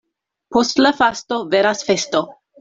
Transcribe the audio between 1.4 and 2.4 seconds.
venas festo.